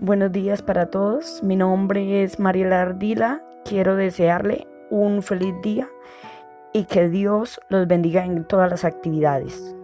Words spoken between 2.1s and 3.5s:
es Mariela Ardila.